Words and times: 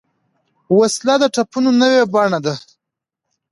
وسله 0.77 1.15
د 1.21 1.25
ټپونو 1.35 1.69
نوې 1.81 2.03
بڼه 2.13 2.39
ده 2.45 2.55